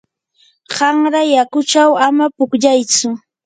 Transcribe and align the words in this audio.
qanra 0.75 1.21
yakuchaw 1.35 1.91
ama 2.07 2.25
pukllaytsu. 2.35 3.09